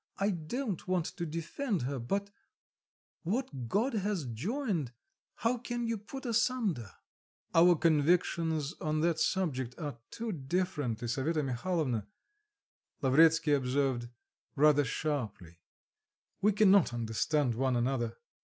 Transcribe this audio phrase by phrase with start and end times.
[0.17, 2.31] I don't want to defend her; but
[3.21, 4.93] what God has joined,
[5.35, 6.89] how can you put asunder?"
[7.53, 12.07] "Our convictions on that subject are too different, Lisaveta Mihalovna,"
[13.03, 14.09] Lavretsky observed,
[14.55, 15.59] rather sharply;
[16.41, 18.17] "we cannot understand one another."